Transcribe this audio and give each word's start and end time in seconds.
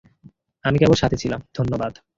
আমি 0.65 0.77
কেবল 0.77 0.95
সাথে 0.95 1.17
ছিলাম, 1.17 1.41
ধন্যবাদ। 1.57 1.93